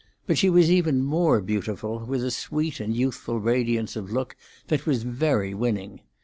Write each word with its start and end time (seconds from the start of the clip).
But 0.25 0.39
she 0.39 0.49
was 0.49 0.71
even 0.71 1.03
more 1.03 1.41
beautiful, 1.41 1.99
with 1.99 2.23
a 2.23 2.31
sweet 2.31 2.79
and 2.79 2.95
youthful 2.97 3.39
radiance 3.39 3.95
of 3.95 4.11
look 4.11 4.35
that 4.65 4.87
was 4.87 5.03
very 5.03 5.53
winning. 5.53 6.01